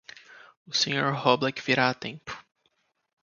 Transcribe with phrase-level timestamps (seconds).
[0.67, 1.13] O Sr.
[1.13, 2.33] Roblek virá a tempo.